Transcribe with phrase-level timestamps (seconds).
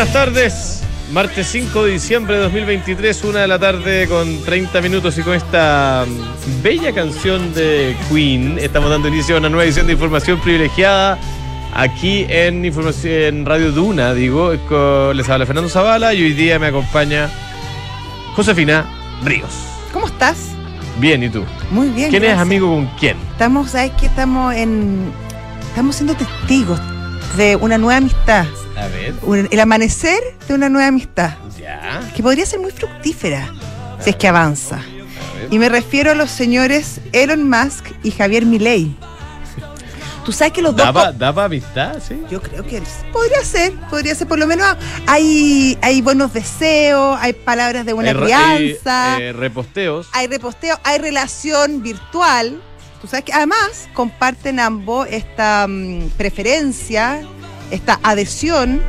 [0.00, 0.82] buenas tardes.
[1.12, 5.34] Martes 5 de diciembre de 2023, una de la tarde con 30 minutos y con
[5.34, 8.58] esta mm, bella canción de Queen.
[8.60, 11.18] Estamos dando inicio a una nueva edición de Información Privilegiada
[11.74, 14.52] aquí en, información, en Radio Duna, digo,
[15.14, 17.30] les habla Fernando Zavala y hoy día me acompaña
[18.34, 18.86] Josefina
[19.24, 19.50] Ríos.
[19.92, 20.48] ¿Cómo estás?
[20.98, 21.44] Bien, ¿y tú?
[21.70, 22.10] Muy bien.
[22.10, 22.42] ¿Quién es gracias.
[22.42, 23.16] amigo con quién?
[23.32, 25.10] Estamos, ¿sabes que Estamos en.
[25.68, 26.80] Estamos siendo testigos
[27.36, 28.44] de una nueva amistad.
[28.76, 29.14] A ver.
[29.22, 31.34] un- el amanecer de una nueva amistad.
[31.60, 32.00] Ya.
[32.14, 33.52] Que podría ser muy fructífera
[34.00, 34.80] si es que avanza.
[35.50, 38.94] Y me refiero a los señores Elon Musk y Javier Milei.
[40.24, 40.84] Tú sabes que los dos.
[40.84, 41.96] ¿Daba, daba amistad?
[42.06, 42.22] Sí.
[42.30, 47.32] Yo creo que podría ser, podría ser, por lo menos hay, hay buenos deseos, hay
[47.32, 49.14] palabras de buena Hay crianza.
[49.16, 50.08] hay, eh, reposteos.
[50.12, 52.60] hay reposteo, hay relación virtual.
[53.00, 57.22] Tú sabes que además comparten ambos esta mm, preferencia,
[57.70, 58.82] esta adhesión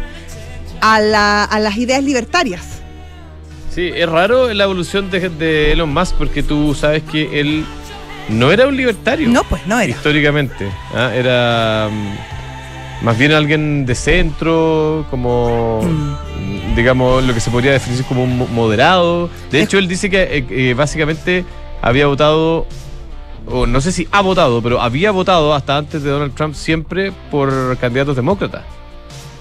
[0.82, 2.64] a, la- a las ideas libertarias.
[3.74, 7.66] Sí, es raro la evolución de, de Elon Musk porque tú sabes que él
[8.32, 9.28] no era un libertario.
[9.30, 9.92] No, pues no era.
[9.92, 10.68] Históricamente.
[10.96, 11.12] ¿ah?
[11.14, 16.76] Era mm, más bien alguien de centro, como, Mm.
[16.76, 19.30] digamos, lo que se podría definir como un mo- moderado.
[19.52, 21.44] De Es- hecho, él dice que eh, eh, básicamente
[21.82, 22.66] había votado,
[23.48, 27.12] o no sé si ha votado, pero había votado hasta antes de Donald Trump siempre
[27.32, 28.64] por candidatos demócratas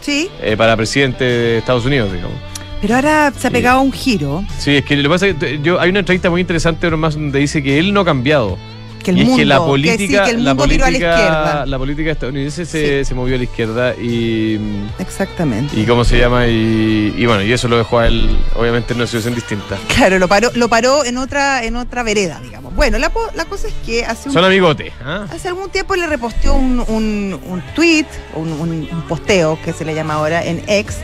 [0.00, 2.36] Sí, eh, para presidente de Estados Unidos, digamos.
[2.80, 5.60] pero ahora se ha pegado un giro Sí, es que lo que pasa es que
[5.62, 8.56] yo, hay una entrevista muy interesante Musk donde dice que él no ha cambiado.
[9.00, 10.96] Que el y mundo, es que la política, que el la mundo viró a la
[10.96, 11.66] izquierda.
[11.66, 14.58] la política estadounidense se, se movió a la izquierda y,
[14.98, 15.78] Exactamente.
[15.78, 18.98] y cómo se llama y, y bueno, y eso lo dejó a él obviamente en
[18.98, 19.76] una situación distinta.
[19.94, 22.74] Claro, lo paró, lo paró en otra, en otra vereda, digamos.
[22.74, 25.26] Bueno, la, la cosa es que hace un Son amigotes, ¿ah?
[25.32, 29.84] Hace algún tiempo le reposteó un, un, un tweet, un, un- un posteo que se
[29.84, 30.96] le llama ahora en X,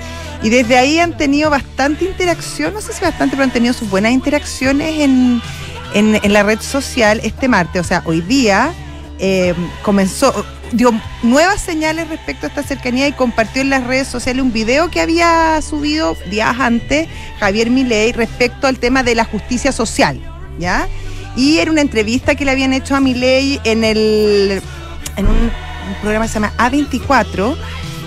[0.43, 3.89] y desde ahí han tenido bastante interacción, no sé si bastante, pero han tenido sus
[3.89, 5.41] buenas interacciones en,
[5.97, 7.81] en- la red social este martes.
[7.81, 8.73] O sea, hoy día
[9.19, 10.93] eh, comenzó, dio
[11.23, 15.01] nuevas señales respecto a esta cercanía y compartió en las redes sociales un video que
[15.01, 17.09] había subido días antes
[17.41, 20.21] Javier Milei respecto al tema de la justicia social,
[20.59, 20.87] ¿ya?
[21.37, 24.61] Y era una entrevista que le habían hecho a Milei en el
[25.17, 27.57] en un, un programa que se llama A24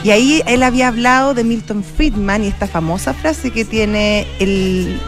[0.03, 4.99] y ahí él había hablado de Milton Friedman y esta famosa frase que tiene el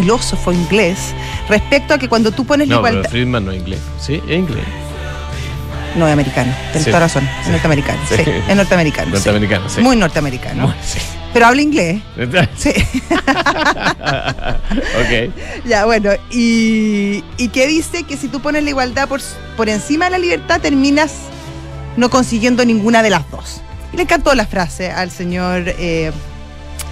[0.00, 1.14] filósofo inglés
[1.48, 3.80] respecto a que cuando tú pones la No, pero igualdad Friedman no es inglés.
[4.00, 4.64] Sí, es inglés.
[5.96, 6.90] no es americano, tienes Sí.
[6.90, 7.50] toda razón, es Sí.
[7.52, 8.30] norteamericano, sí, Sí.
[8.48, 9.10] es norteamericano.
[9.12, 9.80] Norteamericano, sí.
[9.80, 10.74] muy norteamericano, Muy-
[11.32, 12.02] pero habla inglés,
[12.58, 12.70] sí.
[15.00, 15.32] ok.
[15.64, 19.20] Ya, bueno, y, y que dice que si tú pones la igualdad por,
[19.56, 21.12] por encima de la libertad, terminas
[21.96, 23.62] no consiguiendo ninguna de las dos.
[23.92, 26.12] Y le encantó la frase al señor eh,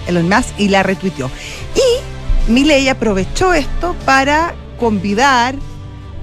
[0.07, 1.29] Elon Musk y la retuiteó.
[2.47, 5.55] Milei aprovechó esto para convidar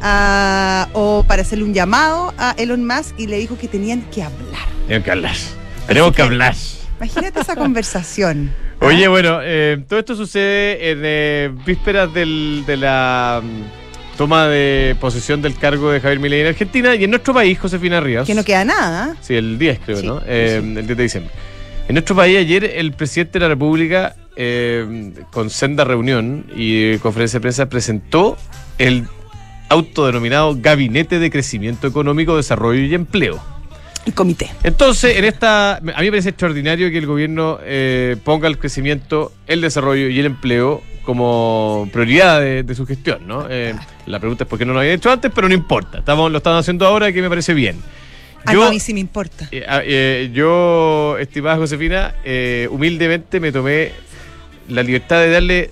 [0.00, 4.22] a- o para hacerle un llamado a Elon Musk y le dijo que tenían que
[4.22, 4.66] hablar.
[4.86, 5.34] Tenemos que hablar.
[5.86, 6.54] Tenemos que hablar.
[7.00, 8.52] Imagínate esa conversación.
[8.80, 8.86] ¿ah?
[8.86, 14.96] Oye, bueno, eh, todo esto sucede en eh, vísperas del- de la mm, toma de
[15.00, 18.26] posesión del cargo de Javier Milei en Argentina y en nuestro país, Josefina Ríos.
[18.28, 19.16] que no queda nada.
[19.20, 20.18] Sí, el 10 creo, Sí, ¿no?
[20.20, 20.56] sí, Eh.
[20.58, 21.32] El 10 de diciembre.
[21.88, 27.38] En nuestro país ayer el presidente de la República, eh, con senda reunión y conferencia
[27.38, 28.36] de prensa, presentó
[28.78, 29.06] el
[29.68, 33.42] autodenominado Gabinete de Crecimiento Económico, Desarrollo y Empleo.
[34.04, 34.50] El comité.
[34.64, 39.32] Entonces, en esta, a mí me parece extraordinario que el gobierno eh, ponga el crecimiento,
[39.46, 43.46] el desarrollo y el empleo como prioridad de, de su gestión, ¿no?
[43.48, 43.74] Eh,
[44.06, 45.98] la pregunta es por qué no lo habían hecho antes, pero no importa.
[45.98, 47.76] Estamos, lo están haciendo ahora y que me parece bien.
[48.44, 49.48] A mí sí me importa.
[49.52, 49.82] eh, ah,
[50.32, 53.92] yo, estimada Josefina, eh, humildemente me tomé
[54.68, 55.70] la libertad de darle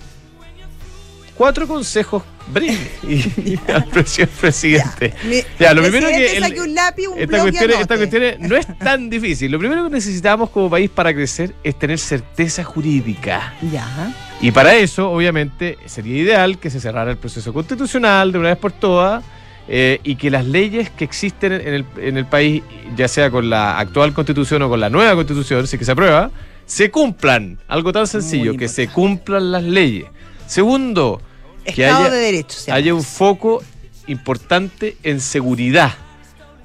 [1.35, 2.23] cuatro consejos
[2.53, 5.13] breves y, al presi- presidente.
[5.27, 8.39] Mi- Ya, lo primero que el- saque un lápiz, un Esta cuestión, esta cuestión es-
[8.39, 9.51] no es tan difícil.
[9.51, 13.53] Lo primero que necesitamos como país para crecer es tener certeza jurídica.
[13.71, 14.13] Ya.
[14.41, 18.57] Y para eso, obviamente, sería ideal que se cerrara el proceso constitucional de una vez
[18.57, 19.23] por todas
[19.67, 22.63] eh, y que las leyes que existen en el, en el país,
[22.97, 26.31] ya sea con la actual constitución o con la nueva constitución, si que se aprueba,
[26.71, 27.59] se cumplan.
[27.67, 30.05] Algo tan sencillo, que se cumplan las leyes.
[30.47, 31.21] Segundo,
[31.65, 32.57] que Estado haya, de Derecho.
[32.57, 32.77] se llama.
[32.77, 33.61] haya un foco
[34.07, 35.91] importante en seguridad.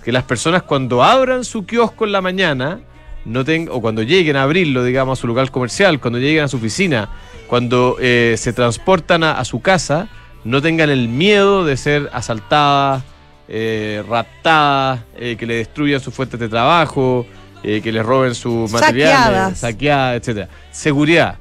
[0.05, 2.79] Que las personas cuando abran su kiosco en la mañana
[3.25, 6.49] no ten- o cuando lleguen a abrirlo, digamos, a su local comercial, cuando lleguen a
[6.49, 7.09] su oficina,
[7.49, 10.07] cuando eh, se transportan a, a su casa,
[10.45, 13.03] no tengan el miedo de ser asaltadas,
[13.49, 17.27] eh, raptadas, eh, que le destruyan sus fuentes de trabajo,
[17.63, 19.59] eh, que les roben sus materiales, Saqueadas.
[19.59, 20.49] saqueadas, etcétera.
[20.71, 21.39] Seguridad.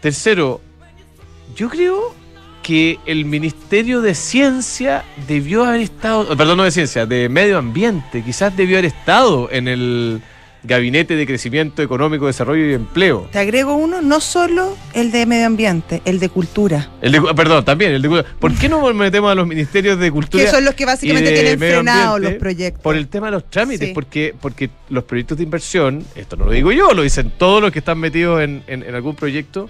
[0.00, 0.60] Tercero,
[1.56, 2.14] yo creo
[2.62, 8.22] que el Ministerio de Ciencia debió haber estado, perdón, no de Ciencia, de Medio Ambiente,
[8.22, 10.22] quizás debió haber estado en el
[10.64, 13.28] Gabinete de Crecimiento Económico, Desarrollo y Empleo.
[13.30, 16.90] Te agrego uno, no solo el de medio ambiente, el de cultura.
[17.02, 20.42] El de, perdón, también el de ¿Por qué no metemos a los ministerios de cultura?
[20.42, 22.82] Que son los que básicamente tienen ambiente los proyectos.
[22.82, 23.94] Por el tema de los trámites, Sí.
[23.94, 27.70] porque, porque los proyectos de inversión, esto no lo digo yo, lo dicen todos los
[27.70, 29.68] que están metidos en, en- en algún proyecto,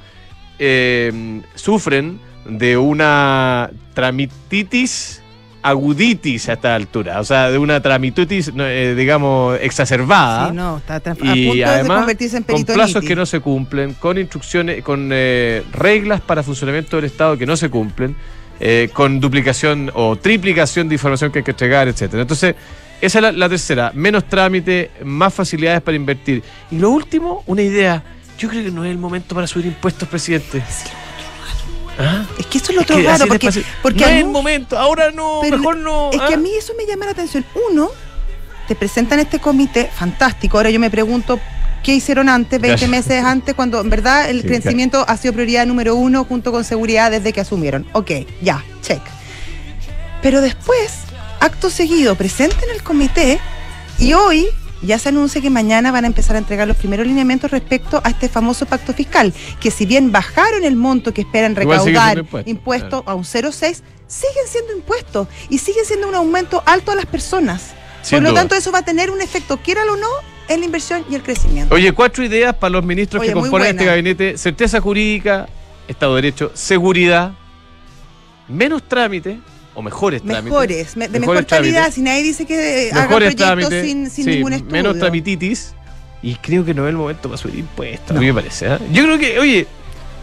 [0.58, 5.20] eh, sufren de una tramititis
[5.64, 10.50] aguditis a esta altura, o sea, de una tramititis, no, eh, digamos, exacerbada.
[10.50, 13.40] Sí, no, está a Y punto de además, convertirse en con plazos que no se
[13.40, 18.14] cumplen, con instrucciones, con eh, reglas para funcionamiento del Estado que no se cumplen,
[18.60, 22.20] eh, con duplicación o triplicación de información que hay que entregar, etcétera.
[22.20, 22.54] Entonces,
[23.00, 23.90] esa es la, la tercera.
[23.94, 26.42] Menos trámite, más facilidades para invertir.
[26.70, 28.02] Y lo último, una idea.
[28.38, 30.62] Yo creo que no es el momento para subir impuestos, presidente.
[31.98, 32.24] ¿Ah?
[32.38, 34.78] Es que eso es lo Es otro que raro, porque, porque no es el momento,
[34.78, 36.10] ahora no, pero mejor no.
[36.12, 36.36] Es que ¿ah?
[36.36, 37.44] a mí eso me llama la atención.
[37.70, 37.90] Uno,
[38.68, 40.56] te presentan este comité fantástico.
[40.56, 41.38] Ahora yo me pregunto
[41.82, 42.90] qué hicieron antes, 20 Claro.
[42.90, 46.64] meses antes, cuando en verdad el Sí, crecimiento ha sido prioridad número uno junto con
[46.64, 47.86] seguridad desde que asumieron.
[47.92, 49.02] Ok, ya, check.
[50.22, 50.92] Pero después,
[51.40, 53.38] acto seguido, presenten el comité
[53.98, 54.46] y hoy
[54.84, 58.10] ya se anuncia que mañana van a empezar a entregar los primeros lineamientos respecto a
[58.10, 63.10] este famoso pacto fiscal, que si bien bajaron el monto que esperan recaudar impuesto, claro.
[63.10, 67.72] a un 0,6, siguen siendo impuestos y sigue siendo un aumento alto a las personas.
[68.02, 68.40] Sin Por lo duda.
[68.42, 70.08] tanto, eso va a tener un efecto, quieran o no,
[70.48, 71.74] en la inversión y el crecimiento.
[71.74, 74.36] Oye, cuatro ideas para los ministros Oye, que componen este gabinete.
[74.36, 75.48] Certeza jurídica,
[75.88, 77.32] Estado de Derecho, seguridad,
[78.48, 79.40] menos trámite,
[79.74, 80.44] o mejores trámites.
[80.44, 81.94] Mejores, me- de mejor calidad, trámites.
[81.94, 83.84] si nadie dice que eh, haga proyectos trámites.
[83.86, 84.72] sin, sin sí, ningún estudio.
[84.72, 85.74] Menos tramititis.
[86.22, 88.66] Y creo que no es el momento para subir impuestos, a mí me parece.
[88.68, 88.78] ¿ah?
[88.92, 89.66] Yo creo que, oye,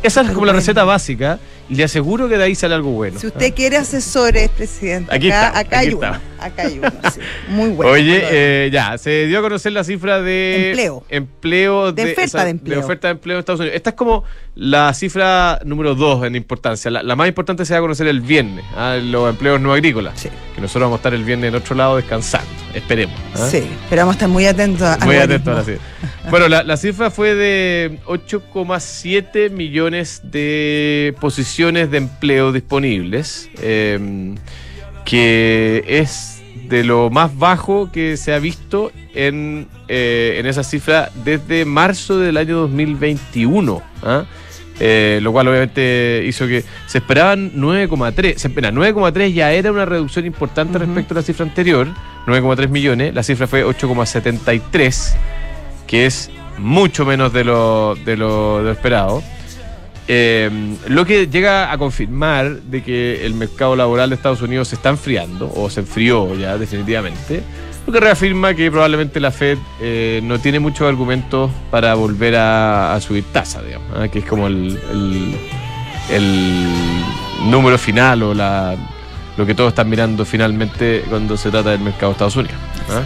[0.01, 1.37] esa es como la receta básica
[1.69, 3.19] y le aseguro que de ahí sale algo bueno.
[3.19, 3.55] Si usted ¿ah?
[3.55, 6.19] quiere asesores, presidente, Aquí acá, está, acá aquí hay uno.
[6.41, 7.19] Acá hay uno, sí.
[7.49, 7.91] Muy bueno.
[7.91, 11.03] Oye, eh, ya, se dio a conocer la cifra de Empleo.
[11.09, 12.79] empleo De oferta de empleo.
[12.79, 13.75] oferta de empleo en Estados Unidos.
[13.75, 14.23] Esta es como
[14.55, 16.89] la cifra número dos en importancia.
[16.91, 18.97] La, la más importante se va a conocer el viernes, ¿ah?
[19.01, 20.19] los empleos no agrícolas.
[20.19, 20.29] Sí.
[20.55, 22.49] Que nosotros vamos a estar el viernes en otro lado descansando.
[22.73, 23.15] Esperemos.
[23.35, 23.47] ¿ah?
[23.49, 25.81] Sí, pero vamos a estar muy atentos a Muy al atento a la cifra.
[26.29, 34.35] Bueno, la, la cifra fue de 8,7 millones de posiciones de empleo disponibles, eh,
[35.11, 41.11] que es de lo más bajo que se ha visto en, eh, en esa cifra
[41.25, 43.81] desde marzo del año 2021.
[44.03, 44.23] ¿ah?
[44.79, 48.37] Eh, lo cual obviamente hizo que se esperaban 9,3.
[48.37, 51.89] Se espera, 9,3 ya era una reducción importante respecto a la cifra anterior,
[52.25, 53.13] 9,3 millones.
[53.13, 55.13] La cifra fue 8,73,
[55.87, 59.21] que es mucho menos de lo, de lo, de lo esperado.
[60.13, 60.49] Eh,
[60.89, 64.89] lo que llega a confirmar de que el mercado laboral de Estados Unidos se está
[64.89, 67.41] enfriando, o se enfrió ya definitivamente,
[67.87, 72.93] lo que reafirma que probablemente la Fed eh, no tiene muchos argumentos para volver a,
[72.93, 74.09] a subir tasa, digamos, ¿ah?
[74.09, 75.35] que es como el, el-
[76.09, 76.65] el
[77.49, 78.75] número final o la,
[79.37, 82.57] lo que todos están mirando finalmente cuando se trata del mercado de Estados Unidos.
[82.89, 83.03] ¿ah?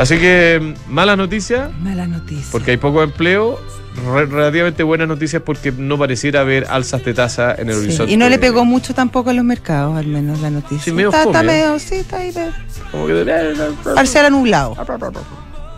[0.00, 2.48] Así que malas noticias, Mala noticia.
[2.52, 3.58] porque hay poco empleo.
[3.96, 8.12] Re- relativamente buenas noticias porque no pareciera haber alzas de tasa en el Sí, horizonte.
[8.12, 10.84] Y no le pegó mucho tampoco a los mercados, al menos la noticia.
[10.84, 12.32] Sí, medio está, medio, sí, está ahí.
[12.32, 12.52] medio-
[12.90, 14.76] Como que- Parcial nublado.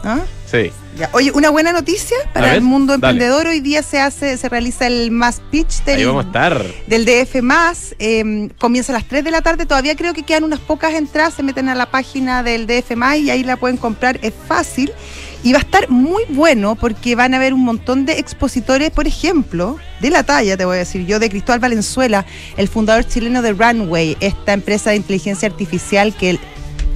[0.06, 0.18] ¿Ah?
[0.50, 0.70] Sí.
[0.98, 1.08] Ya.
[1.12, 3.12] Oye, una buena noticia para el mundo dale.
[3.14, 3.46] emprendedor.
[3.48, 6.62] Hoy día se hace, se realiza el Mass Pitch Ahí del, vamos a estar.
[6.86, 7.96] del DF más.
[7.98, 9.64] eh, comienza a las 3 de la tarde.
[9.66, 11.34] Todavía creo que quedan unas pocas entradas.
[11.34, 14.18] Se meten a la página del DF más y ahí la pueden comprar.
[14.22, 14.92] Es fácil.
[15.44, 19.06] Y va a estar muy bueno porque van a haber un montón de expositores, por
[19.06, 22.24] ejemplo, de la talla, te voy a decir yo, de Cristóbal Valenzuela,
[22.56, 26.38] el fundador chileno de Runway, esta empresa de inteligencia artificial que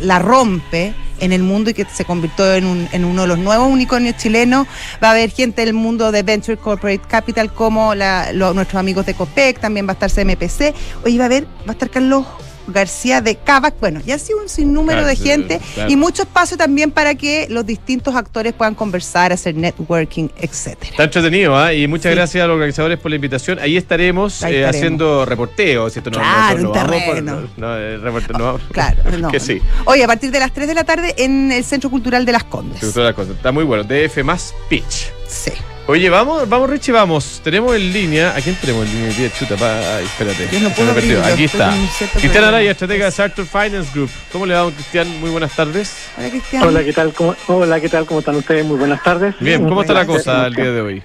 [0.00, 3.38] la rompe en el mundo y que se convirtió en, un- en uno de los
[3.38, 4.66] nuevos unicornios chilenos.
[5.02, 9.12] Va a haber gente del mundo de Venture Corporate Capital como lo- nuestros amigos de
[9.14, 10.74] COPEC, también va a estar CMPC.
[11.04, 12.24] Oye, va a haber, va a estar Carlos
[12.68, 13.74] García de Cavac.
[13.80, 15.90] Bueno, y así un sinnúmero Claro, de gente claro.
[15.90, 20.90] y mucho espacio también para que los distintos actores puedan conversar, hacer networking, etcétera.
[20.90, 21.72] Está entretenido, ¿ah?
[21.72, 22.16] Y muchas Sí.
[22.16, 23.58] gracias a los organizadores por la invitación.
[23.58, 25.90] Ahí estaremos, Ahí eh, haciendo reporteo.
[25.90, 27.48] Si esto no, Claro, no, por- terreno.
[27.56, 29.30] no, eh, reporte- no, Claro, no.
[29.30, 29.60] que sí.
[29.84, 32.44] Oye, a partir de las 3 de la tarde en el Centro Cultural de las
[32.44, 32.80] Condes.
[32.80, 33.32] Te gustó la cosa.
[33.32, 33.84] Está muy bueno.
[33.84, 35.10] DF más pitch.
[35.26, 35.52] Sí.
[35.90, 37.40] Oye, vamos, vamos, Richie, vamos.
[37.42, 38.36] Tenemos en línea.
[38.36, 39.08] ¿A quién tenemos en línea?
[39.16, 39.30] día?
[39.30, 40.46] Chuta, pa- ay, espérate.
[40.60, 40.90] No puedo
[41.24, 41.70] Aquí está.
[42.12, 42.44] Cristian.
[42.44, 44.10] Araya, estratega de Sartor Finance Group.
[44.30, 45.08] ¿Cómo le va, don Cristian?
[45.20, 46.12] Muy buenas tardes.
[46.18, 46.62] Hola, Cristian.
[46.64, 47.14] Hola, ¿qué tal?
[47.14, 48.04] ¿Cómo, hola, ¿qué tal?
[48.04, 48.66] ¿Cómo están ustedes?
[48.66, 49.34] Muy buenas tardes.
[49.40, 51.02] Bien, ¿cómo está la cosa el día de hoy?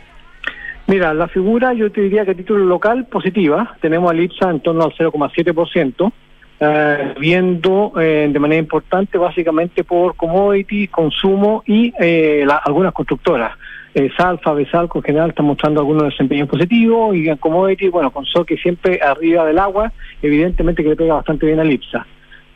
[0.88, 3.78] Mira, la figura yo te diría que a título local positiva.
[3.80, 6.12] Tenemos al IPSA en torno al 0,7%,
[6.60, 13.54] eh, viendo eh, de manera importante básicamente por commodity, consumo y eh, la- algunas constructoras.
[13.95, 18.57] Eh, Salfa, Besalco en general están mostrando algunos desempeños positivos y commodity, bueno, con Soki
[18.57, 22.05] siempre arriba del agua, evidentemente que le pega bastante bien al IPSA.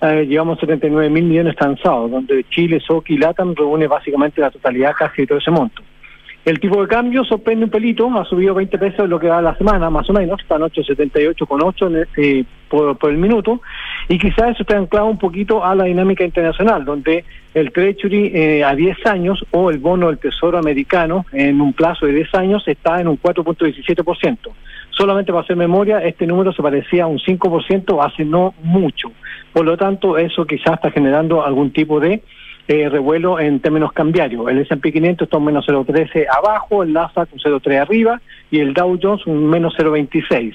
[0.01, 4.94] Eh, llevamos 79 mil millones transados, donde Chile, Soki y LATAM reúne básicamente la totalidad
[4.98, 5.84] casi de todo ese monto.
[6.48, 9.42] El tipo de cambio sorprende un pelito, ha subido 20 pesos en lo que va
[9.42, 13.60] la semana, más o menos, 8,78,8 en el- eh, por, por el minuto,
[14.08, 18.63] y quizás eso está anclado un poquito a la dinámica internacional, donde el Treasury eh,
[18.63, 22.66] a 10 años o el bono del Tesoro americano en un plazo de 10 años
[22.66, 24.38] está en un 4.17%.
[24.92, 29.12] Solamente para hacer memoria, este número se parecía a un 5% hace no mucho.
[29.51, 32.22] Por lo tanto, eso quizás está generando algún tipo de
[32.68, 34.48] eh, revuelo en términos cambiarios.
[34.50, 38.22] El S&P 500 está un menos 0,13 abajo, el Nasdaq un 0,3 arriba
[38.52, 40.54] y el Dow Jones un menos 0,26.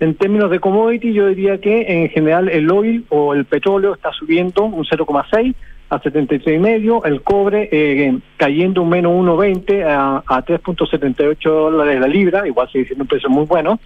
[0.00, 4.10] En términos de commodity, yo diría que en general el oil o el petróleo está
[4.12, 5.54] subiendo un 0,6
[5.90, 12.46] a 73,5, el cobre eh, cayendo un menos 1,20 a, a 3.78 dólares la libra,
[12.46, 13.78] igual sigue siendo un precio muy bueno.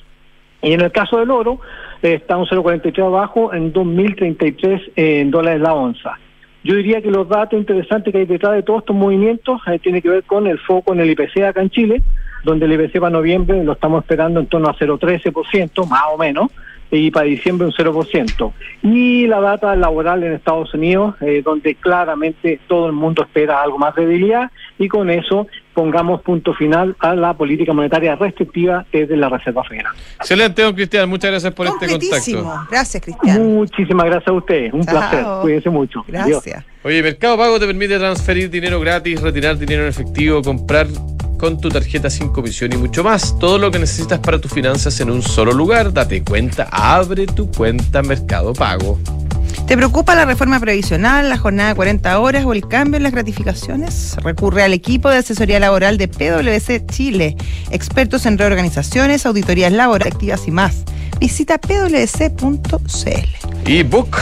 [0.63, 1.61] Y en el caso del oro,
[2.03, 6.19] eh, está un 0,43 abajo en 2.033 eh, dólares la onza.
[6.65, 10.01] Yo diría que los datos interesantes que hay detrás de todos estos movimientos eh, tiene
[10.01, 12.03] que ver con el foco en el IPC acá en Chile,
[12.43, 16.51] donde el IPC para noviembre lo estamos esperando en torno a 0,13%, más o menos,
[16.91, 18.53] y para diciembre un 0%.
[18.83, 23.77] Y la data laboral en Estados Unidos, eh, donde claramente todo el mundo espera algo
[23.77, 29.17] más de debilidad, y con eso pongamos punto final a la política monetaria restrictiva desde
[29.17, 29.93] la Reserva Federal.
[30.19, 31.09] Excelente, don Cristian.
[31.09, 32.67] Muchas gracias por este contacto.
[32.71, 33.55] Gracias, Cristian.
[33.55, 34.95] Muchísimas gracias a ustedes, un Chao.
[34.95, 36.05] placer, cuídense mucho.
[36.09, 36.43] Adiós.
[36.45, 36.65] Gracias.
[36.83, 40.87] Oye, Mercado Pago te permite transferir dinero gratis, retirar dinero en efectivo, comprar
[41.39, 43.39] con tu tarjeta sin comisión y mucho más.
[43.39, 45.93] Todo lo que necesitas para tus finanzas en un solo lugar.
[45.93, 48.99] Date cuenta, abre tu cuenta Mercado Pago.
[49.67, 53.13] ¿Te preocupa la reforma previsional, la jornada de 40 horas o el cambio en las
[53.13, 54.15] gratificaciones?
[54.23, 57.35] Recurre al equipo de asesoría laboral de PwC Chile,
[57.71, 60.85] expertos en reorganizaciones, auditorías laborales activas y más.
[61.19, 62.51] Visita pwc.cl.
[63.67, 64.19] Y Book.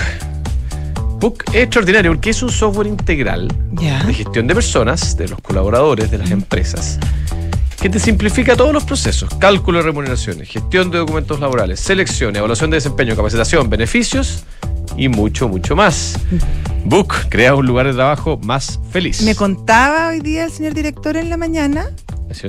[1.18, 6.10] Book es extraordinario porque es un software integral de gestión de personas, de los colaboradores,
[6.10, 7.00] de las empresas,
[7.80, 9.34] que te simplifica todos los procesos.
[9.40, 14.44] Cálculo de remuneraciones, gestión de documentos laborales, selección, evaluación de desempeño, capacitación, beneficios
[14.96, 16.18] y mucho, mucho más.
[16.84, 19.22] Book crea un lugar de trabajo más feliz.
[19.22, 21.86] Me contaba hoy día el señor director en la mañana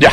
[0.00, 0.12] Ya.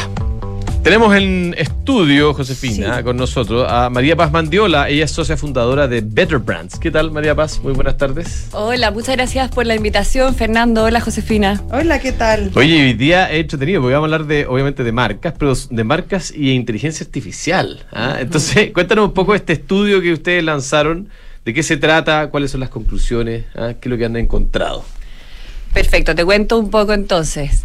[0.83, 3.03] Tenemos en estudio, Josefina, Sí.
[3.03, 4.89] con nosotros a María Paz Mandiola.
[4.89, 6.79] Ella es socia fundadora de Better Brands.
[6.79, 7.59] ¿Qué tal, María Paz?
[7.62, 8.48] Muy buenas tardes.
[8.53, 10.86] Hola, muchas gracias por la invitación, Fernando.
[10.86, 11.62] Hola, Josefina.
[11.69, 12.51] Hola, ¿qué tal?
[12.55, 15.83] Oye, hoy día he entretenido, porque vamos a hablar de, obviamente, de marcas, pero de
[15.83, 17.86] marcas y inteligencia artificial.
[17.91, 18.15] ¿ah?
[18.19, 21.09] Entonces, cuéntanos un poco este estudio que ustedes lanzaron,
[21.45, 23.74] de qué se trata, cuáles son las conclusiones, ¿ah?
[23.79, 24.83] qué es lo que han encontrado.
[25.74, 27.63] Perfecto, te cuento un poco entonces.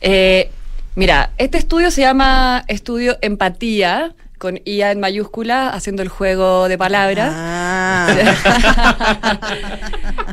[0.00, 0.50] Eh,
[0.96, 4.14] mira, este estudio se llama Estudio Empatía.
[4.38, 7.32] con IA en mayúscula, haciendo el juego de palabras.
[7.34, 8.06] Ah.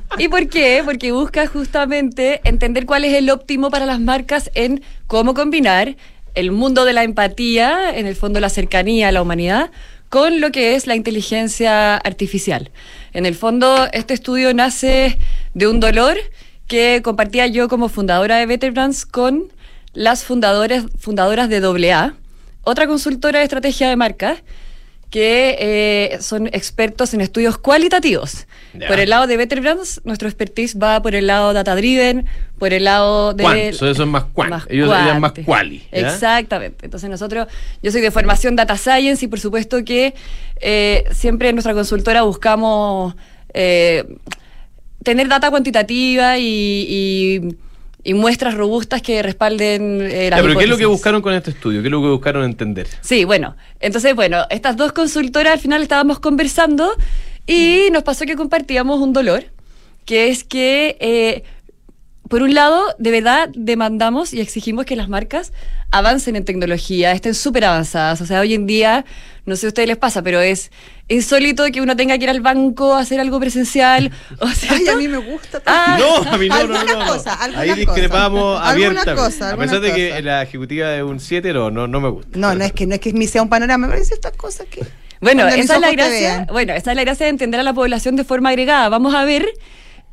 [0.18, 0.82] ¿Y por qué?
[0.84, 5.96] Porque busca justamente entender cuál es el óptimo para las marcas en cómo combinar
[6.36, 9.72] el mundo de la empatía, en el fondo la cercanía a la humanidad,
[10.10, 12.72] con lo que es la inteligencia artificial.
[13.14, 15.18] En el fondo, este estudio nace
[15.54, 16.18] de un dolor
[16.68, 19.53] que compartía yo como fundadora de Better Brands con
[19.94, 22.14] las fundadoras, fundadoras de AA,
[22.64, 24.44] otra consultora de estrategia de marcas,
[25.14, 28.48] que eh, son expertos en estudios cualitativos.
[28.88, 32.26] Por el lado de Better Brands, nuestro expertise va por el lado data driven,
[32.58, 33.44] por el lado de...
[33.44, 34.64] Quant, eso es más quant.
[34.70, 35.84] Ellos eran más quali.
[35.92, 36.00] ¿ya?
[36.00, 36.86] Exactamente.
[36.86, 37.48] Entonces nosotros,
[37.84, 40.16] yo soy de formación data science y por supuesto que
[40.60, 43.14] eh, siempre en nuestra consultora buscamos
[43.54, 44.18] eh,
[45.04, 46.44] tener data cuantitativa y,
[46.90, 47.56] y-
[48.04, 51.52] y muestras robustas que respalden eh, las pero ¿qué es lo que buscaron con este
[51.52, 51.82] estudio?
[51.82, 52.88] ¿Qué es lo que buscaron entender?
[53.02, 56.92] Sí, bueno, entonces, bueno, estas dos consultoras al final estábamos conversando
[57.48, 59.46] y nos pasó que compartíamos un dolor,
[60.06, 61.44] que es que, eh,
[62.30, 65.52] por un lado, de verdad demandamos y exigimos que las marcas
[65.92, 68.22] avancen en tecnología, estén súper avanzadas.
[68.22, 69.06] O sea, hoy en día,
[69.46, 70.72] no sé si a ustedes les pasa, pero es
[71.10, 74.10] insólito que uno tenga que ir al banco a hacer algo presencial.
[74.40, 75.62] O sea, Ay, a mí me gusta.
[75.66, 77.76] Ah, No, a mí no, no, no, algunas Ahí cosas.
[77.78, 79.14] discrepamos Algunas abiertamente.
[79.16, 82.38] cosas, a pesar de que la ejecutiva es un 7, no, no, no me gusta.
[82.40, 84.66] No, no es que no es que me sea un panorama, me parece estas cosas
[84.70, 84.84] que.
[85.22, 86.48] Bueno, esa es la gracia.
[86.52, 88.90] Bueno, esa es la gracia de entender a la población de forma agregada.
[88.90, 89.46] Vamos a ver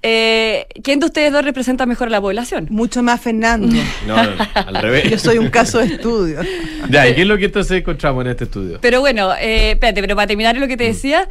[0.03, 2.67] eh, quién de ustedes dos representa mejor a la población.
[2.71, 3.77] Mucho más Fernando.
[4.07, 5.11] No, al revés.
[5.11, 6.41] Yo soy un caso de estudio.
[6.89, 8.79] Ya, ¿y qué es lo que entonces encontramos en este estudio?
[8.81, 11.29] Pero bueno, eh, espérate, pero para terminar lo que te decía,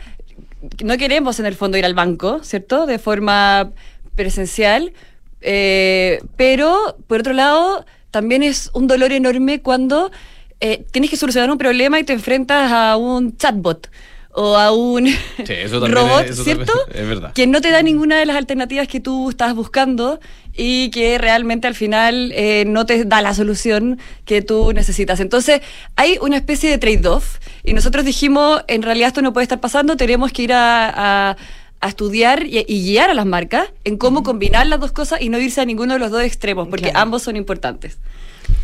[0.83, 2.85] no queremos en el fondo ir al banco, ¿cierto?
[2.85, 3.71] De forma
[4.15, 4.93] presencial,
[5.41, 10.11] eh, pero por otro lado, también es un dolor enorme cuando
[10.59, 13.89] eh, tienes que solucionar un problema y te enfrentas a un chatbot
[14.31, 15.15] o a un Sí,
[15.47, 16.71] eso también robot, es- eso ¿cierto?
[16.85, 17.33] también es verdad.
[17.33, 20.19] Que no te da ninguna de las alternativas que tú estás buscando
[20.55, 25.19] y que realmente al final eh, no te da la solución que tú necesitas.
[25.19, 25.61] Entonces,
[25.95, 29.95] hay una especie de trade-off y nosotros dijimos, en realidad esto no puede estar pasando,
[29.97, 31.37] tenemos que ir a, a-
[31.81, 35.29] a estudiar y, y guiar a las marcas en cómo combinar las dos cosas y
[35.29, 36.99] no irse a ninguno de los dos extremos, porque Claro.
[36.99, 37.97] ambos son importantes.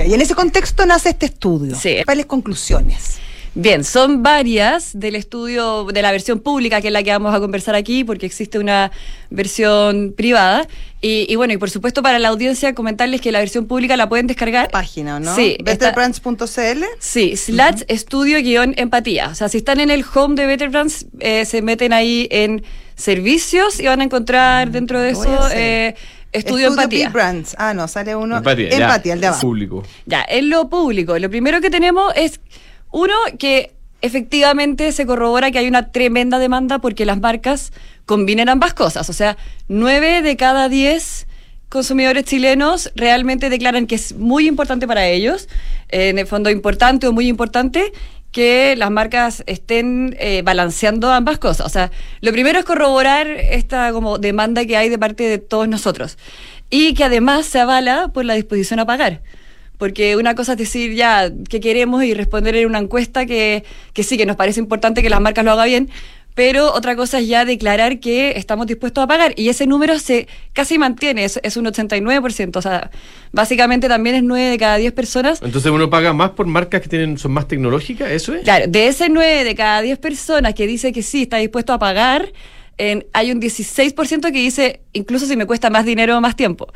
[0.05, 1.75] Y en ese contexto nace este estudio.
[1.75, 1.98] Sí.
[2.03, 3.19] ¿Cuáles conclusiones?
[3.58, 7.39] Bien, son varias del estudio de la versión pública, que es la que vamos a
[7.39, 8.91] conversar aquí, porque existe una
[9.30, 10.68] versión privada.
[11.02, 14.10] Y, y bueno, y por supuesto para la audiencia comentarles que la versión pública la
[14.10, 14.70] pueden descargar.
[14.72, 15.34] Página, ¿no?
[15.36, 16.84] Sí, Betterbrands.cl.
[17.00, 19.30] Sí, slash estudio guion empatía.
[19.30, 22.63] O sea, si están en el home de Better Brands, eh, se meten ahí en
[22.96, 25.96] servicios y van a encontrar dentro de eso eh,
[26.32, 27.06] estudio, empatía.
[27.06, 27.56] Big Brands.
[27.58, 28.38] Ah, no, sale uno.
[28.38, 28.78] Empatía, ya.
[28.78, 29.41] Empatía, el de abajo.
[29.41, 29.84] Público.
[30.06, 32.39] Ya, en lo público, lo primero que tenemos es,
[32.95, 37.73] uno, que efectivamente se corrobora que hay una tremenda demanda porque las marcas
[38.05, 39.10] combinen ambas cosas.
[39.10, 39.36] O sea,
[39.67, 41.27] nueve de cada diez
[41.67, 45.49] consumidores chilenos realmente declaran que es muy importante para ellos,
[45.89, 47.91] eh, en el fondo importante o muy importante,
[48.31, 51.65] que las marcas estén eh, balanceando ambas cosas.
[51.65, 55.67] O sea, lo primero es corroborar esta como demanda que hay de parte de todos
[55.67, 56.17] nosotros
[56.69, 59.21] y que además se avala por la disposición a pagar.
[59.78, 64.04] Porque una cosa es decir ya qué queremos y responder en una encuesta que, que
[64.04, 65.90] sí, que nos parece importante que las marcas lo hagan bien,
[66.36, 69.34] pero otra cosa es ya declarar que estamos dispuestos a pagar.
[69.38, 72.58] Y ese número se casi mantiene, es, es un 89%.
[72.58, 72.92] O sea,
[73.32, 75.42] básicamente también es 9 de cada 10 personas.
[75.42, 78.44] Entonces uno paga más por marcas que tienen son más tecnológicas, ¿eso es?
[78.44, 81.80] Claro, de ese 9 de cada 10 personas que dice que sí, está dispuesto a
[81.80, 82.34] pagar,
[82.78, 86.68] en- hay un 16% que dice, incluso si me cuesta más dinero o más tiempo.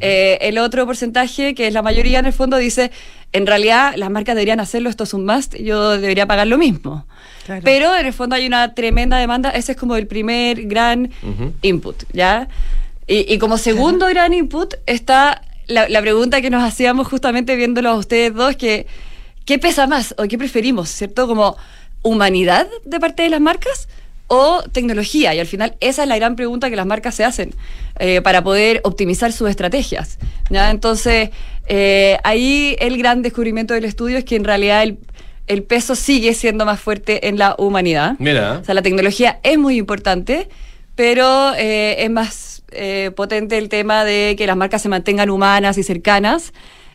[0.00, 2.90] Eh, el otro porcentaje, que es la mayoría en el fondo, dice,
[3.32, 7.06] en realidad las marcas deberían hacerlo, esto es un must, yo debería pagar lo mismo.
[7.46, 7.62] Claro.
[7.64, 11.52] Pero en el fondo hay una tremenda demanda, ese es como el primer gran Ujú.
[11.62, 12.48] input, ¿ya?
[13.06, 17.92] Y, y como segundo gran input está la, la pregunta que nos hacíamos justamente viéndolos
[17.92, 18.86] a ustedes dos, que
[19.44, 21.26] ¿qué pesa más o qué preferimos, cierto?
[21.28, 21.56] Como
[22.02, 23.88] humanidad de parte de las marcas
[24.28, 25.34] o tecnología.
[25.34, 27.54] Y al final esa es la gran pregunta que las marcas se hacen
[27.98, 30.18] eh, para poder optimizar sus estrategias.
[30.50, 30.70] ¿ya?
[30.70, 31.30] Entonces,
[31.66, 34.98] eh, ahí el gran descubrimiento del estudio es que en realidad el,
[35.46, 38.16] el peso sigue siendo más fuerte en la humanidad.
[38.18, 38.58] Mira.
[38.60, 40.48] O sea, la tecnología es muy importante,
[40.94, 42.52] pero eh, es más
[43.14, 46.52] potente el tema de que las marcas se mantengan humanas y cercanas.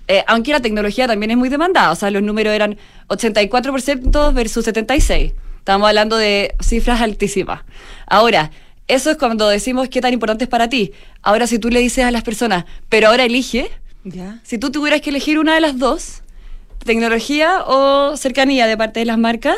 [0.07, 4.67] eh, aunque la tecnología también es muy demandada, o sea, los números eran 84% versus
[4.67, 5.33] 76%.
[5.61, 7.61] Estamos hablando de cifras altísimas.
[8.07, 8.49] Ahora,
[8.87, 10.91] eso es cuando decimos qué tan importante es para ti.
[11.21, 13.69] Ahora, si tú le dices a las personas, pero ahora elige,
[14.03, 14.39] Ya.
[14.43, 16.23] si tú tuvieras que elegir una de las dos,
[16.83, 19.55] tecnología o cercanía de parte de las marcas.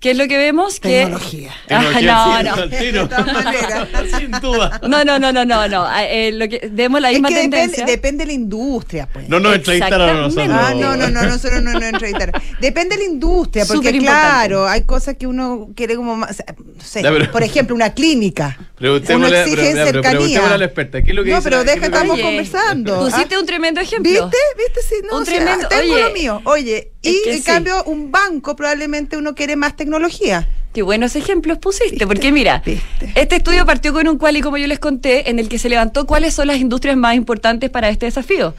[0.00, 0.78] ¿Qué es lo que vemos?
[0.78, 1.50] Que- Tecnología.
[1.70, 2.54] Ah, Tecnología, no, sí, no.
[2.54, 3.02] al tiro.
[3.02, 3.88] De todas maneras.
[4.16, 4.80] Sin duda.
[4.88, 5.82] No, no, no, no, no, no.
[5.84, 7.84] Ah, eh, lo que, vemos la Es misma que depende, tendencia.
[7.86, 9.28] depende de la industria, pues.
[9.28, 10.48] No nos entrevistaron a nosotros.
[10.52, 12.40] Ah, no, no, no, nosotros no nos entrevistaron.
[12.60, 16.46] Depende de la industria, porque claro, hay cosas que uno quiere como más, o sea,
[16.56, 18.56] no sé, Ya, pero- por ejemplo, una clínica.
[18.78, 20.10] Preguntémosle- uno exige pero- cercanía.
[20.10, 23.00] preguntémosle a la experta, ¿qué es lo que no, dice pero deja, estamos Oye, conversando.
[23.00, 23.40] Pusiste ¿ah?
[23.40, 24.10] un tremendo ejemplo.
[24.12, 24.36] ¿Viste?
[24.56, 24.80] ¿Viste?
[24.88, 26.40] Sí, no, Un o sea, tremendo- tengo oye, lo mío.
[26.44, 27.42] Oye, es y que en sí.
[27.44, 30.48] cambio, un banco probablemente uno quiere más tecnología.
[30.72, 32.06] Qué buenos ejemplos pusiste, ¿Viste?
[32.06, 33.10] porque mira, ¿Viste?
[33.14, 36.06] este estudio partió con un quali, como yo les conté, en el que se levantó
[36.06, 38.54] cuáles son las industrias más importantes para este desafío.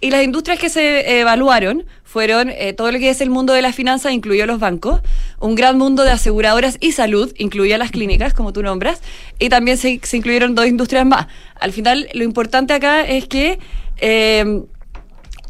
[0.00, 3.60] Y las industrias que se evaluaron fueron eh, todo lo que es el mundo de
[3.60, 5.00] la finanza, incluyó los bancos,
[5.40, 9.02] un gran mundo de aseguradoras y salud, incluía las clínicas, como tú nombras,
[9.38, 11.26] y también se, incluyeron dos industrias más.
[11.54, 13.58] Al final, lo importante acá es que
[13.98, 14.62] eh,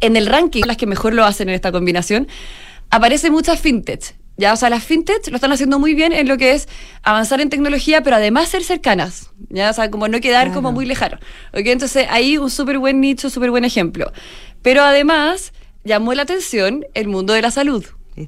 [0.01, 2.27] en el ranking, las que mejor lo hacen en esta combinación,
[2.91, 4.20] aparece muchas fintech.
[4.41, 6.67] Ya, o sea, las fintech lo están haciendo muy bien en lo que es
[7.03, 9.31] avanzar en tecnología, pero además ser cercanas.
[9.51, 10.55] Ya, o sea, como no quedar Claro.
[10.55, 11.19] como muy lejano.
[11.53, 11.67] ¿Ok?
[11.67, 14.11] Entonces, ahí un súper buen nicho, súper buen ejemplo.
[14.63, 15.53] Pero además,
[15.85, 17.85] llamó la atención el mundo de la salud.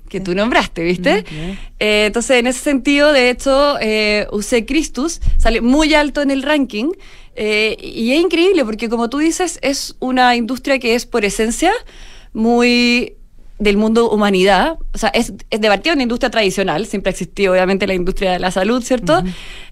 [0.09, 1.25] Que tú nombraste, ¿viste?
[1.27, 1.57] Ujú.
[1.79, 6.43] Eh, entonces, en ese sentido, de hecho, eh, UC Christus sale muy alto en el
[6.43, 6.93] ranking.
[7.35, 11.73] eh, y es increíble porque, como tú dices, es una industria que es por esencia
[12.35, 13.15] muy
[13.63, 14.79] del mundo humanidad.
[14.93, 16.87] O sea, es, es de partida una industria tradicional.
[16.87, 19.23] Siempre ha existido, obviamente, la industria de la salud, ¿cierto?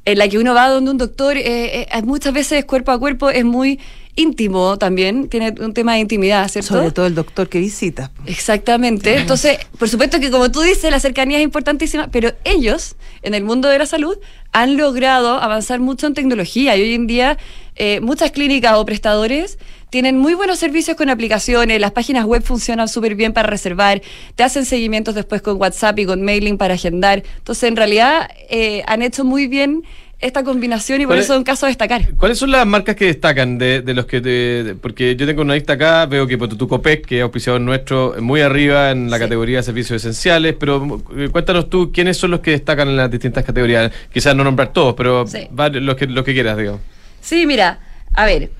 [0.05, 3.31] En la que uno va donde un doctor, eh, eh, muchas veces cuerpo a cuerpo,
[3.31, 3.81] es muy
[4.15, 5.29] íntimo también.
[5.29, 6.75] Tiene un tema de intimidad, ¿cierto?
[6.75, 8.13] Sobre todo el doctor que visita.
[8.27, 9.17] Exactamente.
[9.17, 13.43] Entonces, por supuesto que como tú dices, la cercanía es importantísima, pero ellos, en el
[13.43, 14.17] mundo de la salud,
[14.53, 17.39] han logrado avanzar mucho en tecnología y hoy en día
[17.77, 19.59] eh, muchas clínicas o prestadores
[19.91, 24.03] tienen muy buenos servicios con aplicaciones, las páginas web funcionan súper bien para reservar,
[24.37, 27.23] te hacen seguimientos después con WhatsApp y con mailing para agendar.
[27.39, 29.83] Entonces, en realidad, eh, han hecho muy bien
[30.21, 32.15] esta combinación y por ¿Cuál es- eso es un caso a destacar.
[32.19, 35.41] ¿Cuáles son las marcas que destacan de, de los que te, de- porque yo tengo
[35.41, 39.17] una lista acá, veo que tu Copec, que es auspiciador nuestro, muy arriba en la
[39.17, 39.23] Sí.
[39.23, 43.11] categoría de servicios esenciales, pero eh, cuéntanos tú quiénes son los que destacan en las
[43.11, 43.91] distintas categorías.
[44.13, 45.49] Quizás no nombrar todos, pero Sí.
[45.57, 46.81] los que los que quieras, digo.
[47.23, 47.81] Sí, mira,
[48.13, 48.51] a ver,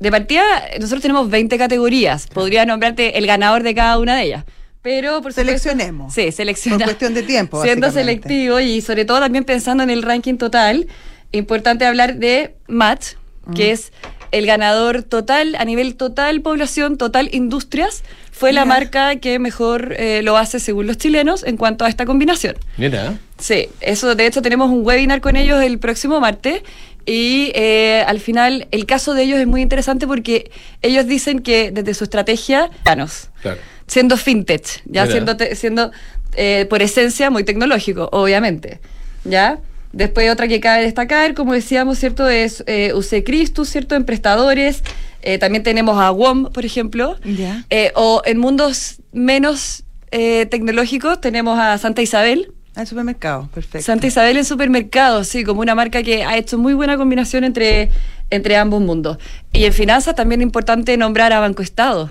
[0.00, 0.42] de partida
[0.80, 2.26] nosotros tenemos 20 categorías.
[2.26, 4.44] Podría nombrarte el ganador de cada una de ellas.
[4.82, 6.14] Pero por supuesto- Seleccionemos.
[6.14, 6.78] Sí, selecciona.
[6.78, 10.86] Por cuestión de tiempo, Siendo selectivo y sobre todo también pensando en el ranking total,
[11.32, 13.14] importante hablar de Match,
[13.46, 13.54] Mm.
[13.54, 13.92] que es
[14.32, 20.20] el ganador total, a nivel total población, total industrias, fue la marca que mejor eh,
[20.22, 22.56] lo hace según los chilenos en cuanto a esta combinación.
[22.76, 26.62] Mira, Sí, eso de hecho tenemos un webinar con ellos el próximo martes
[27.06, 30.50] y eh, al final el caso de ellos es muy interesante porque
[30.82, 33.58] ellos dicen que desde su estrategia, ganos, claro.
[33.86, 35.06] siendo fintech, ya Mira.
[35.12, 35.90] siendo, te- siendo
[36.36, 38.80] eh, por esencia muy tecnológico, obviamente,
[39.24, 39.58] ¿ya?
[39.92, 42.28] Después otra que cabe destacar, como decíamos, ¿cierto?
[42.28, 43.96] Es eh, UC Christus, ¿cierto?
[43.96, 44.82] En prestadores.
[45.22, 47.16] Eh, también tenemos a WOM, por ejemplo.
[47.24, 47.64] Ya.
[47.70, 49.82] Eh, o en mundos menos
[50.12, 53.84] eh, tecnológicos tenemos a Santa Isabel, Al supermercado, perfecto.
[53.84, 57.90] Santa Isabel en supermercados, sí, como una marca que ha hecho muy buena combinación entre,
[58.30, 59.18] entre ambos mundos.
[59.52, 62.10] Y en finanzas también es importante nombrar a Banco Estado.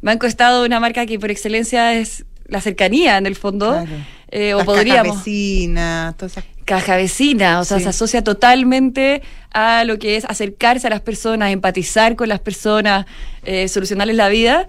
[0.00, 3.70] Banco Estado, una marca que por excelencia es la cercanía en el fondo.
[3.70, 3.90] Claro.
[4.32, 5.16] eh, o Las podríamos.
[5.18, 7.82] vecinas, todas esas Caja vecina, o sea, Sí.
[7.84, 9.22] se asocia totalmente
[9.52, 13.06] a lo que es acercarse a las personas, empatizar con las personas,
[13.42, 14.68] eh, solucionarles la vida.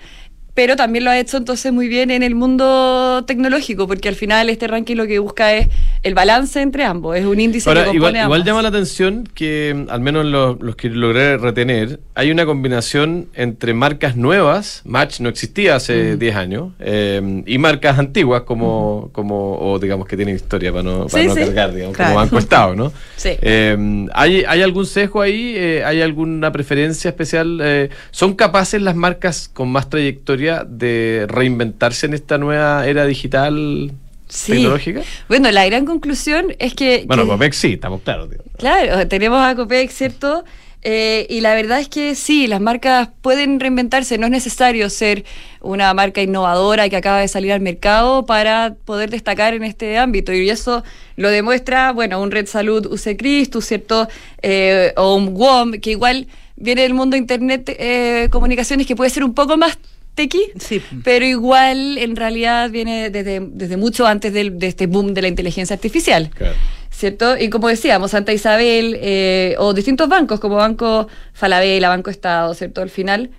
[0.54, 4.50] Pero también lo ha hecho entonces muy bien en el mundo tecnológico, porque al final
[4.50, 5.70] este ranking lo que busca es
[6.04, 8.48] el balance entre ambos, es un índice Ahora, que igual, compone igual ambas.
[8.48, 13.30] llama la atención que, mm, al menos los, los que logré retener, hay una combinación
[13.34, 19.58] entre marcas nuevas, Match no existía hace 10 años, eh, y marcas antiguas como, como
[19.58, 21.42] o digamos que tienen historia para no, para Sí, no sí.
[21.42, 22.12] cargar, digamos, Claro.
[22.12, 22.92] como Banco Estado, ¿no?
[23.16, 23.30] Sí.
[23.42, 25.54] Eh, ¿hay, ¿Hay algún sesgo ahí?
[25.56, 27.60] Eh, ¿Hay alguna preferencia especial?
[27.64, 33.92] Eh, ¿Son capaces las marcas con más trayectoria de reinventarse en esta nueva era digital
[34.28, 34.54] Sí.
[34.54, 35.02] tecnológica?
[35.28, 37.04] Bueno, la gran conclusión es que...
[37.06, 38.30] Bueno, que- Copec sí, estamos claros.
[38.58, 40.44] Claro, tenemos a Copec, ¿cierto?
[40.84, 45.26] Eh, y la verdad es que sí, las marcas pueden reinventarse, no es necesario ser
[45.60, 50.34] una marca innovadora que acaba de salir al mercado para poder destacar en este ámbito.
[50.34, 50.84] Y eso
[51.18, 54.08] lo demuestra, bueno, un Red Salud UC Christus, ¿cierto?
[54.42, 56.26] Eh, o un WOM, que igual
[56.56, 59.78] viene del mundo de Internet, eh, comunicaciones, que puede ser un poco más
[60.16, 60.82] tequi, Sí.
[61.04, 65.28] pero igual en realidad viene desde, desde mucho antes del- de este boom de la
[65.28, 66.30] inteligencia artificial.
[66.36, 66.56] Claro.
[66.90, 67.38] ¿Cierto?
[67.38, 72.82] Y como decíamos, Santa Isabel eh, o distintos bancos como Banco Falabella, Banco Estado, ¿cierto?
[72.82, 73.32] Al final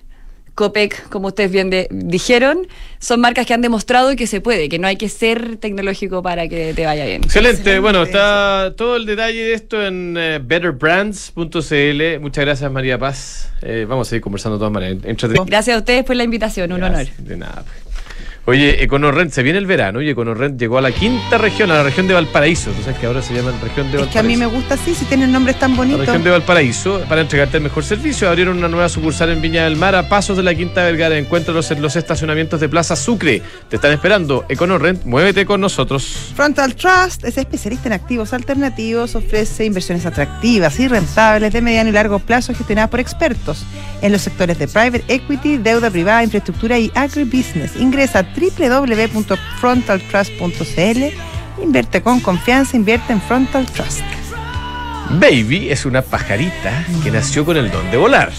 [0.55, 2.67] Copec, como ustedes bien de- dijeron,
[2.99, 6.47] son marcas que han demostrado que se puede, que no hay que ser tecnológico para
[6.47, 7.23] que te vaya bien.
[7.23, 7.57] Excelente.
[7.57, 7.79] Excelente.
[7.79, 12.19] Bueno, está todo el detalle de esto en eh, betterbrands.cl.
[12.19, 13.49] Muchas gracias, María Paz.
[13.61, 14.97] Eh, vamos a seguir conversando de todas maneras.
[15.03, 15.45] Entretenido.
[15.45, 17.07] Gracias a ustedes por la invitación, un honor.
[17.17, 17.63] De nada.
[18.45, 21.83] Oye, EconoRent, se viene el verano y EconoRent llegó a la quinta región, a la
[21.83, 22.71] región de Valparaíso.
[22.71, 24.11] Tú sabes que ahora se llama región de Es Valparaíso.
[24.11, 26.01] que a mí me gusta así, si tienen nombres tan La bonitos.
[26.01, 29.77] región de Valparaíso, para entregarte el mejor servicio, abrieron una nueva sucursal en Viña del
[29.77, 31.17] Mar a pasos de la Quinta Vergara.
[31.17, 33.41] Encuéntralos en los estacionamientos de Plaza Sucre.
[33.69, 34.43] Te están esperando.
[34.49, 36.33] EconoRent, muévete con nosotros.
[36.35, 41.93] Frontal Trust es especialista en activos alternativos, ofrece inversiones atractivas y rentables de mediano y
[41.93, 43.63] largo plazo gestionadas por expertos
[44.01, 47.77] en los sectores de private equity, deuda privada, infraestructura y agribusiness.
[47.77, 51.03] Ingresa a www.frontaltrust.cl.
[51.61, 54.01] Invierte con confianza, invierte en Frontal Trust.
[55.19, 58.31] Baby es una pajarita que nació con el don de volar.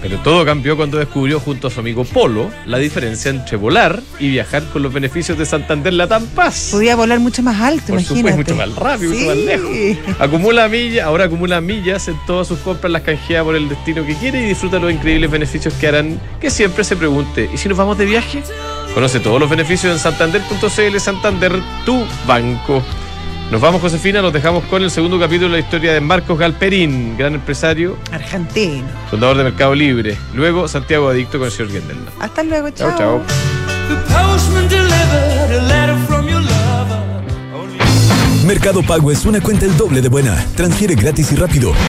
[0.00, 4.30] Pero todo cambió cuando descubrió junto a su amigo Polo la diferencia entre volar y
[4.30, 6.68] viajar con los beneficios de Santander Latam Paz.
[6.70, 8.54] Podía volar mucho más alto, Por supuesto, imagínate.
[8.54, 9.70] mucho más rápido, mucho más lejos.
[10.18, 14.14] Acumula millas, ahora acumula millas en todas sus compras, las canjea por el destino que
[14.14, 17.76] quiere y disfruta los increíbles beneficios que harán que siempre se pregunte, ¿y si nos
[17.76, 18.42] vamos de viaje?
[18.94, 22.82] Conoce todos los beneficios en santander.cl, Santander, tu banco.
[23.50, 27.16] Nos vamos, Josefina, nos dejamos con el segundo capítulo de la historia de Marcos Galperín,
[27.16, 28.86] gran empresario, Argentino.
[29.10, 30.16] fundador de Mercado Libre.
[30.34, 32.06] Luego, Santiago Adicto con el señor Gendelman.
[32.20, 32.98] Hasta luego, Chao, chao.
[32.98, 33.22] chao.
[33.88, 37.00] The postman delivered a letter from your lover.
[37.54, 37.78] Only
[38.46, 40.44] Mercado Pago es una cuenta el doble de buena.
[40.56, 41.72] Transfiere gratis y rápido.